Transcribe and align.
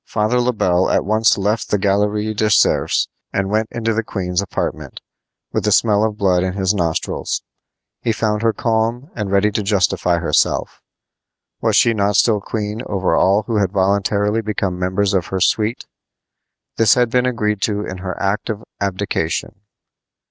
Father 0.07 0.41
Le 0.41 0.51
Bel 0.51 0.89
at 0.89 1.05
once 1.05 1.37
left 1.37 1.69
the 1.69 1.77
Galerie 1.77 2.33
des 2.33 2.49
Cerfs 2.49 3.07
and 3.31 3.51
went 3.51 3.67
into 3.71 3.93
the 3.93 4.01
queen's 4.01 4.41
apartment, 4.41 4.99
with 5.53 5.63
the 5.63 5.71
smell 5.71 6.03
of 6.03 6.17
blood 6.17 6.41
in 6.41 6.53
his 6.53 6.73
nostrils. 6.73 7.43
He 8.01 8.11
found 8.11 8.41
her 8.41 8.51
calm 8.51 9.11
and 9.15 9.29
ready 9.31 9.51
to 9.51 9.61
justify 9.61 10.17
herself. 10.17 10.81
Was 11.61 11.75
she 11.75 11.93
not 11.93 12.15
still 12.15 12.41
queen 12.41 12.81
over 12.87 13.13
all 13.13 13.43
who 13.43 13.57
had 13.57 13.73
voluntarily 13.73 14.41
become 14.41 14.79
members 14.79 15.13
of 15.13 15.27
her 15.27 15.39
suite? 15.39 15.85
This 16.77 16.95
had 16.95 17.11
been 17.11 17.27
agreed 17.27 17.61
to 17.61 17.85
in 17.85 17.99
her 17.99 18.19
act 18.19 18.49
of 18.49 18.63
abdication. 18.79 19.53